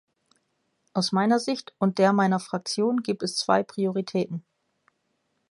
[0.95, 4.43] Aus meiner Sicht und der meiner Fraktion gibt es zwei Prioritäten.